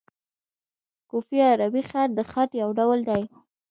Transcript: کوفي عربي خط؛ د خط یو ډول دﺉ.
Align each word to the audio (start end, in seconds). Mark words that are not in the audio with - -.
کوفي 1.09 1.37
عربي 1.49 1.81
خط؛ 1.89 2.09
د 2.17 2.19
خط 2.31 2.51
یو 2.61 2.69
ډول 2.79 2.99
دﺉ. 3.07 3.23